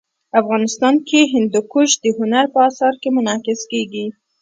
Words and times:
افغانستان 0.39 0.95
کې 1.07 1.19
هندوکش 1.33 1.89
د 2.03 2.05
هنر 2.17 2.45
په 2.53 2.59
اثار 2.69 2.93
کې 3.01 3.09
منعکس 3.17 3.61
کېږي. 3.71 4.05